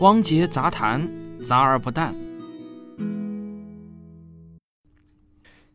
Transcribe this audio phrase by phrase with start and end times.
[0.00, 1.08] 汪杰杂谈，
[1.44, 2.14] 杂而不淡。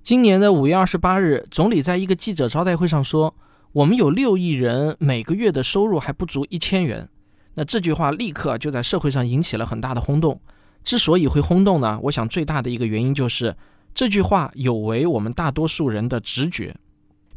[0.02, 3.36] 今年的五月二十八日，总理在一个记者招待会上说
[3.74, 7.10] ：“我们有六亿人，每个月的收入还不足一千元。”
[7.56, 10.40] 那这句话立刻就在社会上引起了很大的轰动。
[10.86, 13.54] 之所以会轰动呢，我想最大的一个原因就是
[13.94, 16.74] 这句话有违我们大多数人的直觉。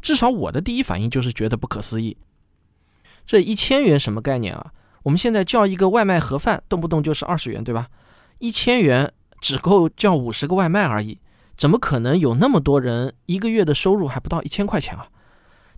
[0.01, 2.15] 至少我的第一反应就是觉得不可思议。
[3.25, 4.71] 这一千元什么概念啊？
[5.07, 7.87] 我们现在叫一个外卖盒饭，动不动就是二十元，对吧？
[8.39, 11.17] 一千元只够叫五十个外卖而已，
[11.55, 15.07] 怎么可能有那么多人一个月的收入还不到一千块钱啊？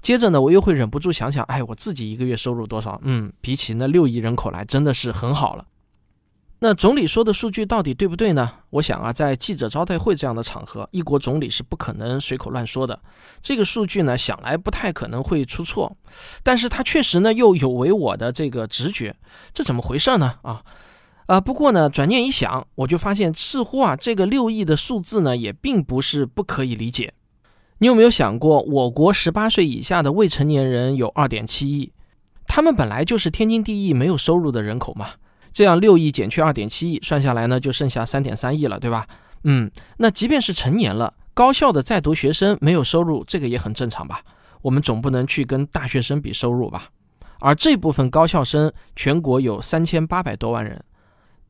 [0.01, 2.99] 接着呢，我又会忍不住想想，哎，我自己一个月收入多少？
[3.03, 5.63] 嗯，比起那六亿人口来，真的是很好了。
[6.61, 8.51] 那总理说的数据到底对不对呢？
[8.71, 12.99] 我想啊，在记者招待会这样的场合，一国总理是不可能随口乱说的。
[13.41, 15.95] 这个数据呢，想来不太可能会出错，
[16.43, 19.15] 但是它确实呢又有违我的这个直觉，
[19.53, 20.35] 这怎么回事呢？
[20.41, 20.61] 啊
[21.27, 21.39] 啊！
[21.39, 27.13] 不过呢，转念一想，我就发现似乎啊，这个六亿的数字呢，也并不是不可以理解。
[27.77, 31.93] 你有没有想过，我国十八岁以下的未成年人有二点七亿，
[32.45, 35.11] 他们本来就是天经地义没有收入的人口嘛。
[35.59, 39.05] 这样六亿减去二点七亿，算下来呢，就剩下三点三亿了，对吧？
[39.43, 44.21] 嗯，那即便是成年了，高校的在读学生没有收入，这个也很正常吧？
[44.61, 46.87] 我们总不能去跟大学生比收入吧？
[47.41, 50.81] 而这部分高校生，全国有三千八百多万人。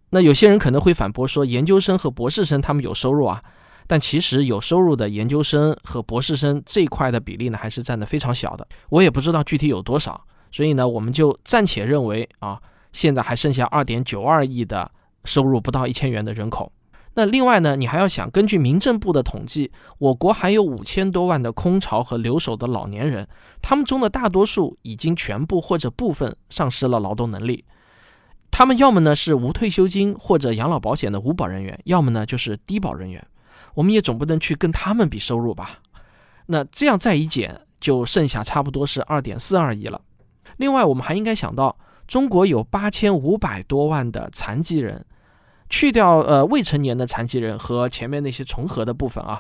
[0.10, 3.44] 那有些人可能会反驳说，研究生和博士生他们有收入啊，
[3.86, 8.68] 但其实有收入的研究生和博士生这一块的比例呢，还是占的非常小的。
[8.90, 10.20] 我也不知道具体有多少，
[10.52, 12.60] 所以呢，我们就暂且认为啊。
[12.92, 14.92] 现在还剩下二点九二亿的
[15.26, 16.72] 收入不到一千元的人口。
[17.16, 23.28] 那另外呢，你还要想，根据民政部的统计，我国还有五千多万的空巢和留守的老年人，
[23.62, 27.66] 他们中的大多数已经全部或者部分丧失了劳动能力。
[28.52, 33.26] 他们要么呢是无退休金或者养老保险的无保人员，要么呢就是低保人员。
[33.74, 35.80] 我们也总不能去跟他们比收入吧？
[36.46, 40.00] 那这样再一减，就剩下差不多是二点四二亿了。
[40.58, 41.76] 另外，我们还应该想到。
[42.10, 45.06] 中国有八千五百多万的残疾人，
[45.70, 49.40] 去掉呃未成年的残疾人和前面那些重合的部分啊，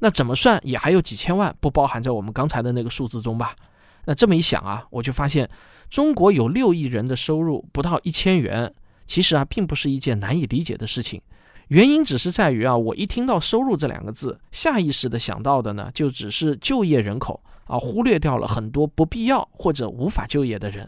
[0.00, 3.56] 那怎么算也还有几千万不包含在我们刚才的那个数字中吧？
[4.04, 5.48] 那这么一想啊，我就发现
[5.88, 8.70] 中国有六亿人的收入不到一千元，
[9.06, 11.22] 其实啊并不是一件难以理解的事情。
[11.68, 20.86] 原因只是在于啊，我一听到收入这两个字，下意识的想到的呢，就只是就业人口啊，忽略掉了很多不必要或者无法就业的人。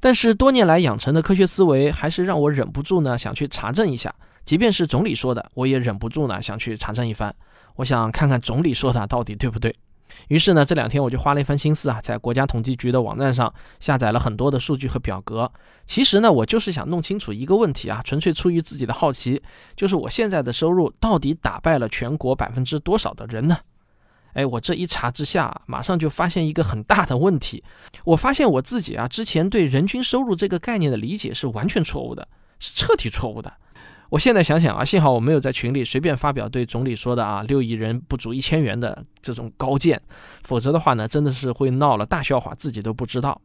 [0.00, 4.12] 但是多年来养成的科学思维，还是让我忍不住呢想去查证一下。
[4.44, 7.32] 即便是总理说的，我也忍不住呢想去查证一番。
[7.76, 9.74] 我想看看总理说的到底对不对。
[10.28, 15.50] 于是呢，这两天我就花了一番心思啊，在国家统计局的网站上下载了很多的数据和表格。
[15.86, 19.40] 其实呢，我就是想弄清楚一个问题啊，纯粹出于自己的好奇，
[19.76, 23.58] 就是我现在的收入到底打败了全国百分之多少的人呢？
[24.32, 27.62] 哎，我这一查之下，马上就发现一个很大的问题。
[28.04, 33.52] 我发现我自己啊，之前对人均收入这个概念的理解是完全错误的，是彻底错误的。
[34.10, 40.00] 我现在想想啊，幸好我没有在群里随便发表对总理说的啊六亿人不足一千元的这种高见，
[40.42, 43.40] 否则的话呢，真的是会闹了大笑话，自己都不知道。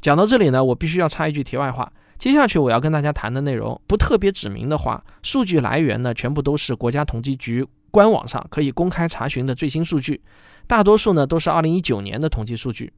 [0.00, 7.66] 讲到这里呢，我必须要插一句题外话，接下去我要跟大家谈的内容不特别指明的话，数据来源呢，全部都是国家统计局。
[7.94, 10.20] 官网上可以公开查询的最新数据，
[10.66, 12.92] 大多数呢都是二零一九年的统计数据，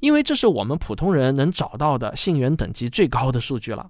[0.00, 3.88] 因为这是我们普通人能找到的信源等级最高的数据了。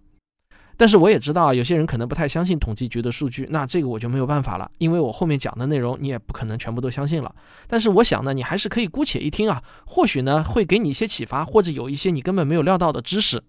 [0.77, 7.35] 但是我也知道有些人可能不太相信统计局的数据，那这个我就没有办法了，因为我后面讲的内容你也不可能全部都相信了。
[7.67, 13.43] 但是我想呢，你还是可以姑且一听啊，或许呢会给你一些启发，或者有一些你根本没有料到的知识。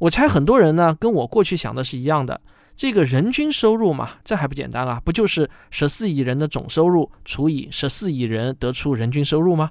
[0.00, 2.40] 我猜很多人呢跟我过去想的是一样的。
[2.76, 5.00] 这个人均收入嘛，这还不简单啊？
[5.02, 9.70] 不就是十四亿人的总收入除以十四亿人得出人均收入吗？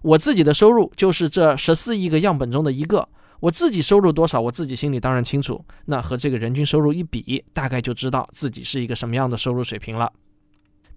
[0.00, 3.06] 我自己的收入就是这十四亿个样本中的一个，
[3.40, 5.62] 我自己收入多少，我自己心里当然清楚。
[5.86, 10.10] 那和这个人均收入一比，大概就知道自己是一个什么样的收入水平了。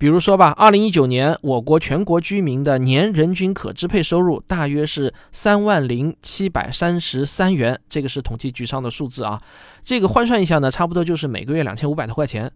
[0.02, 9.40] 比如说吧，二零一九年我国全国居民的年人均可支配收入大约是三万零七百三十三元，这个是统计局上的数字啊。
[9.84, 12.52] 这个换算一下呢，差不多就是每个月两千五百多块钱。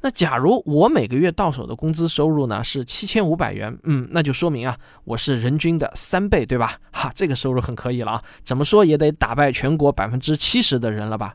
[0.00, 6.80] 那假如我每个月到手的工资收入呢是七千五百元，嗯，那就说明啊，我是人均的三倍，对吧？
[6.90, 11.32] 哈，这个收入很可以了啊，怎么说也得打败全国百分之七十的人了吧？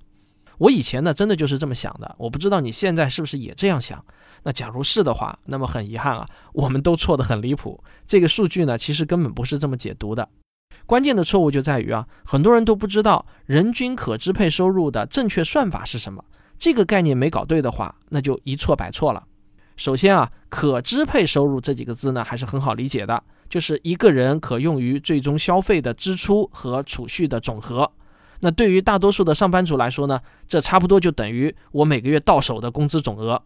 [0.58, 4.04] 我以前呢，真的就是这么想的，我不知道你现在是不是也这样想。
[4.44, 7.84] 那假如是的话，那么很遗憾啊，我们都错得很离谱。
[8.06, 10.28] 这个数据呢，其实根本不是这么解读的。
[10.86, 16.24] 关键的错误就在于啊，很多人都不知道人均可支配收入的正确算法是什么。
[16.60, 19.24] 这个概念没搞对的话，那就一错百错了。
[19.76, 27.90] 首先啊，可支配收入这几个字呢，还是很好理解的，就是一个人可用于最终消费的支出和储蓄的总和。
[28.42, 33.42] 那对于大多数的上班族来说呢，这差不多就等于我每个月到手的工资总额。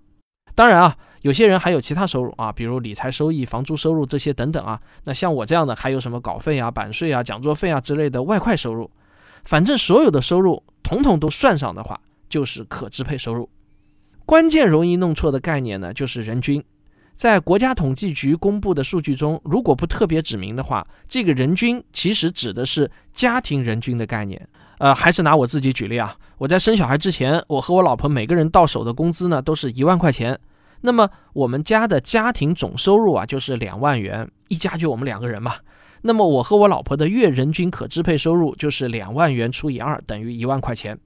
[0.57, 4.81] 当然啊，有些人还有其他收入啊，比如理财收益、房租收入这些等等啊。
[5.03, 8.89] 那像我这样的，还有什么稿费啊、版税啊、讲座费啊之类的外快收入。
[9.43, 13.47] 反正所有的收入统统都算上的话，就是可支配收入。
[14.25, 16.63] 关键容易弄错的概念呢，就是人均。
[17.13, 24.47] 在国家统计局公布的数据中，如果不特别指明的话，这个人均其实指的是家庭人均的概念。
[24.79, 26.15] 呃，还是拿我自己举例啊。
[26.37, 30.39] 我在生小孩之前，我和我老婆每个人到手的工资呢，都是一万块钱。
[30.81, 35.55] 那么我们家的家庭总收入啊，就是两万元，一家就我们两个人嘛。
[36.01, 40.97] 那么我和我老婆的月人均可支配收入就是两万元除以二，等于一万块钱。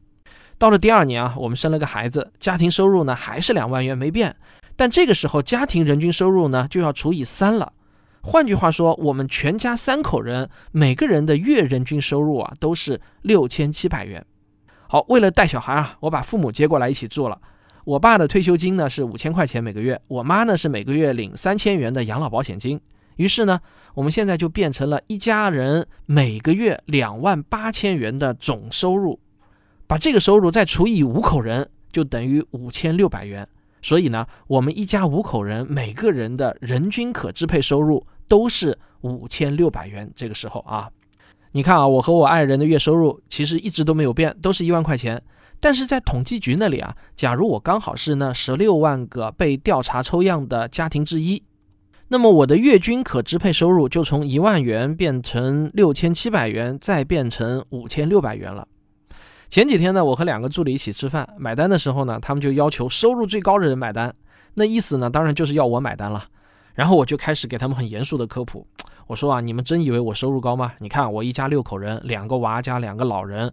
[0.58, 4.36] 到了第二年啊，我们生了个孩子，家庭收入呢还是两万元没变，
[4.76, 7.74] 但这个时候家庭人均收入呢就要除以三了。
[8.22, 14.24] 换句话说，我们全家三口人每个人的月人均收入啊都是六千七百元。
[14.88, 17.40] 好，为了带小孩啊，我把父母接过来一起住了。
[17.84, 22.80] 我爸的退休金呢是五千块钱每个月，我妈呢是每个月领三千元的养老保险金。
[23.18, 23.60] 于是呢，
[23.94, 29.20] 我们现在就变成了一家人每个月两万八千元的总收入。
[29.88, 33.48] 把这个收入再除以五口人，就等于五千六百元。
[33.82, 40.10] 所以呢，我们一家五口人每个人的人均可支配收入都是五千六百元。
[40.16, 40.90] 这个时候啊，
[41.52, 45.22] 你看啊，我和我爱人的月收入其实一直都没有变，都是一万块钱。
[45.62, 51.42] 但是在统计局那里啊，假如我刚好是那十六万个被调查抽样的家庭之一，
[52.10, 58.68] 那么我的月均可支配收入就从一万元变成六千七百元，再变成五千六百元了。
[59.50, 64.14] 前几天呢，我和两个助理一起吃饭，买单的时候呢，他们就要求收入最高的人买单。
[64.56, 66.26] 那意思呢，当然就是要我买单了。
[66.74, 68.66] 然后我就开始给他们很严肃的科普，
[69.08, 70.74] 我说啊，你们真以为我收入高吗？
[70.80, 73.52] 你看我一家六口人，两个娃加两个老人，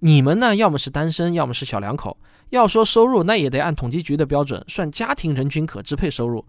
[0.00, 2.16] 你们呢，要么是单身，要么是小两口。
[2.50, 6.44] 要说收入，那也得按统计局的标准算家庭人均可支配收入，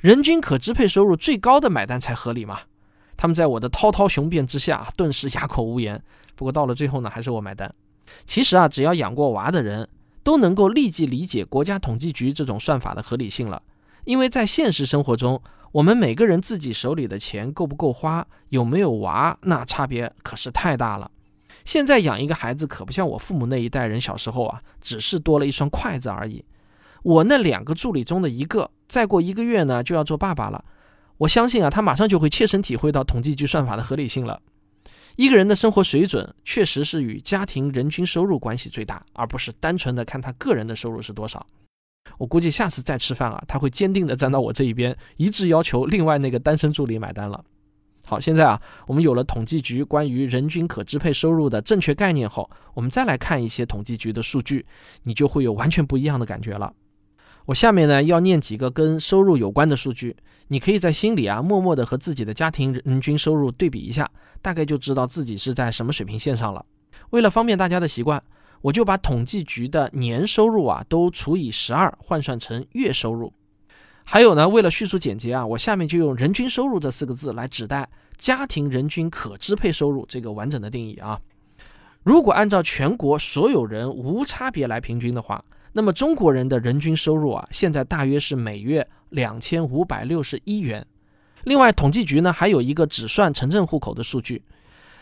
[0.00, 2.60] 人均可支配收入最高的买单才合理嘛。
[3.16, 6.02] 他们在我的滔滔雄辩之下，顿时哑口无言。
[6.34, 7.72] 不过到了最后呢，还是我买单。
[8.26, 9.88] 其实啊，只要养过娃的人
[10.24, 13.62] 都能够立即理解国家统计局这种算法的合理性了。
[14.04, 15.40] 因为在现实生活中，
[15.70, 21.10] 我们每个人自己手里的钱够不够花，有没有娃，那差别可是太大了。
[21.64, 26.44] 现在养一个孩子可不像我父母那一代人小时候啊，只是多了一双筷子而已。
[27.02, 30.64] 我那两个助理中的一个，再过一个月呢就要做爸爸了。
[31.18, 34.40] 我相信啊，他马上就会切身体会到统计局算法的合理性了。
[35.16, 41.46] 一个人的生活水准确实是与家庭人均收入关系最大，而不是单纯的看他个人的收入是多少。
[42.18, 47.44] 我估计下次再吃饭啊，他会坚定的站到我这一边，一致要求另外那个单身助理买单了。
[48.06, 54.66] 好，现在啊，我们有了统计局关于人均可支配收入的正确概念后，我们再来看一些统计局的数据，
[55.04, 56.72] 你就会有完全不一样的感觉了。
[57.46, 60.16] 我下面呢要念几个跟收入有关的数据，
[60.48, 64.10] 你可以在心里啊默默的和自己的家庭人均收入对比一下，
[64.42, 66.64] 大概就知道自己是在什么水平线上了。
[67.10, 68.22] 为了方便大家的习惯，
[68.60, 73.32] 我就把统计局的年收入啊都除以十二，换算成月收入。
[74.04, 81.20] 还有呢，为了叙述简洁啊，我下面就用人均收入这四个字来指代家庭人均可支配收入这个完整的定义啊。
[82.02, 85.44] 如果按照全国所有人无差别来平均的话。
[85.76, 90.86] 那么中国人的人均收入啊，现在大约是每月两千五百六十一元。
[91.42, 94.40] 另外，统计局呢还有一个只算城镇户口的数据，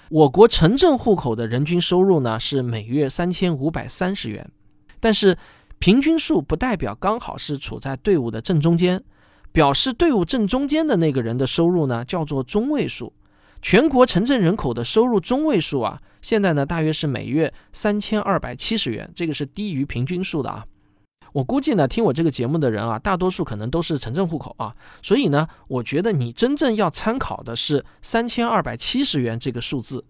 [0.09, 4.51] 我国城镇户口的人均收入呢是每月三千五百三十元。
[4.99, 5.37] 但是
[5.83, 9.03] 平均数不代表刚好是处在队伍的正中间，
[9.51, 13.13] 表示队伍正中间的那个人的收入呢叫做中位数。
[13.61, 15.99] 全国城镇人口的收入中位数啊。
[16.21, 20.65] 现在呢，大约是每月三千二百七十元，这个是低于平均数的啊。
[21.33, 24.73] 我估计呢，听我这个节目的人啊，大多数可能都是城镇户口啊，
[25.03, 30.05] 所以呢，我觉得你真正要参考的是三千二百七十元这个数字。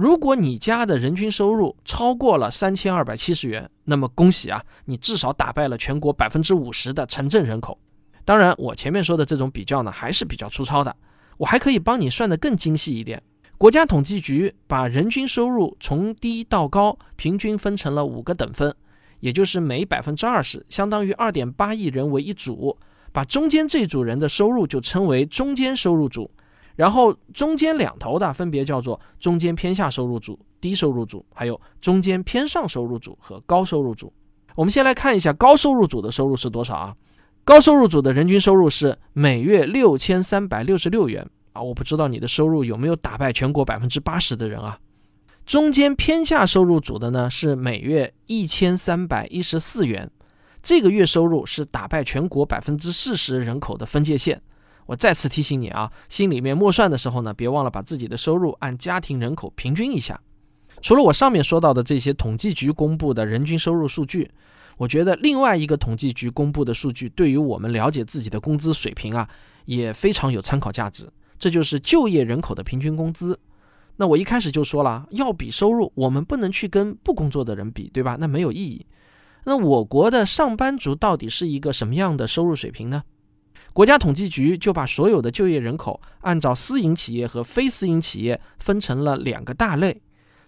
[0.00, 7.76] 如果你家的人均收入超过了三千二百七十元，那么恭喜啊，你至少打败了全国百分之五十的城镇人口。
[8.24, 10.96] 当然，我前面说的这种比较呢，还是比较粗糙的，
[11.36, 13.22] 我还可以帮你算得更精细一点。
[13.58, 18.74] 国家统计局把人均收入从低到高平均分成了五个等分，
[19.18, 22.74] 也就是每百分之二十，相当于二点八亿人为一组，
[23.12, 26.30] 把中间这组人的收入就称为中间收入组，
[26.80, 34.10] 然后中间两头的分别叫做中间偏下收入组、低收入组，还有中间偏上收入组和高收入组。
[34.54, 36.96] 我们先来看一下高收入组的收入是多少啊？
[37.44, 41.60] 高收入组的人均收入是每月六千三百六十六元啊！
[41.60, 44.78] 我不知道你的收入有没有打败全国百分之八十的人啊？
[45.44, 50.10] 中间偏下收入组的呢是每月一千三百一十四元，
[50.62, 54.40] 这个月收入是打败全国百分之四十人口的分界线。
[54.90, 60.20] 我再次提醒你啊，心里面默算的时候呢，别忘了把自己的收入按家庭人口平均一下。
[60.82, 64.28] 除了我上面说到的这些统计局公布的人均收入数据，
[64.76, 69.28] 我觉得另外一个统计局公布的数据对于我们了解自己的工资水平啊，
[69.64, 71.08] 也非常有参考价值。
[71.38, 73.38] 这就是就业人口的平均工资。
[73.94, 78.16] 那我一开始就说了，要比收入，我们不能去跟不工作的人比，对吧？
[78.18, 78.84] 那没有意义。
[79.44, 83.04] 那我国的上班族到底是一个什么样的收入水平呢？
[83.72, 90.02] 国家统计局就把所有的就业人口按照私营企业和非私营企业分成了两个大类。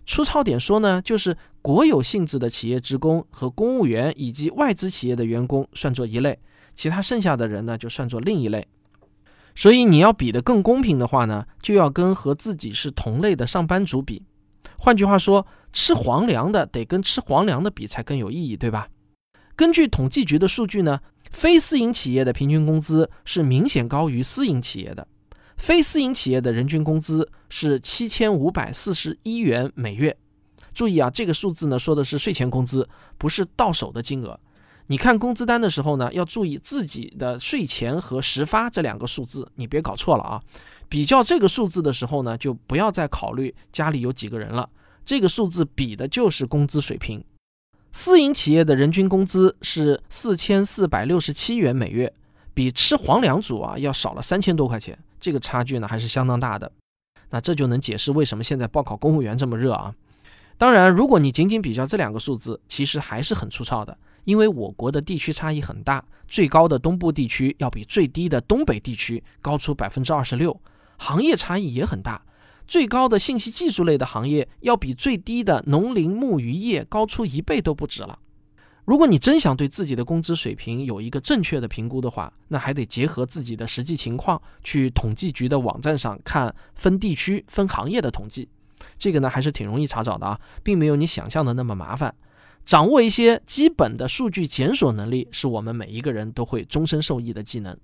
[0.04, 6.36] 粗糙点说呢，就是国有性质的企业职工和公务员以及外资企业的员工算作一类，
[6.74, 8.66] 其他剩下的人呢就算作另一类。
[9.54, 14.24] 所以你要比得更公平的话呢，就要跟和自己是同类的上班族比。
[14.76, 18.88] 换句话说，吃皇粮的得跟吃皇粮的比才更有意义，对吧？
[19.54, 20.98] 根据统计局的数据呢。
[21.32, 25.06] 非私营企业的平均工资是明显高于私营企业的，
[25.56, 30.16] 非私营企业的人均工资是七千五百四十一元每月。
[30.74, 34.38] 注意啊，这个数字呢说的是税前工资，不是到手的金额。
[34.86, 40.42] 你看工资单的时候呢，要注意自己的税前和实发这两个数字，你别搞错了啊。
[40.88, 44.68] 比较这个数字的时候呢，就不要再考虑家里有几个人了，
[45.04, 47.24] 这个数字比的就是工资水平。
[47.94, 52.10] 私营企业的人均工资是四千四百六十七元每月，
[52.54, 56.72] 比吃皇粮组啊要少了三千多块钱，这个差距呢还是相当大的。
[57.28, 59.94] 那这就能解释为什么现在报考公务员这么热啊。
[60.56, 63.94] 当然，如果你仅仅比较这两个数字，其实还是很粗糙的，
[64.24, 70.58] 因为我国的地区差异很大，最高的东部地区要比最低的东北地区高出百分之二十六，
[70.96, 72.22] 行业差异也很大。
[72.66, 78.18] 最高的信息技术类的行业要比最低的农林牧渔业高出一倍都不止了。
[78.84, 88.48] 如果你真想对自己的工资水平有一个正确的评估的话，那还得结合自己的实际情况去统计局的网站上看分地区、分行业的统计。
[88.98, 92.12] 这个呢还是挺容易查找的啊，并没有你想象的那么麻烦。
[92.64, 97.76] 掌握一些基本的数据检索能力，是我们每一个人都会终身受益的技能。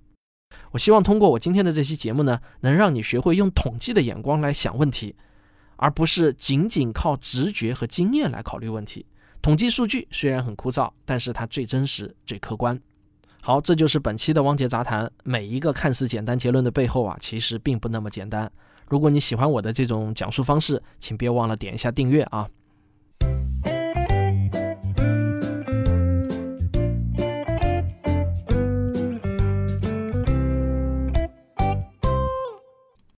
[0.71, 5.15] 我希望通过我今天的这期节目呢，能让你学会用统计的眼光来想问题，
[5.77, 9.05] 而不是仅仅靠直觉和经验来考虑问题。
[9.41, 12.79] 统计数据虽然很枯燥，但是它最真实、最客观。
[13.41, 15.09] 好，这就是本期的汪杰杂谈。
[15.23, 18.51] 每一个看似简单结论的背后啊，其实并不那么简单。
[18.87, 22.47] 如果你喜欢我的这种讲述方式，请别忘了点一下订阅啊。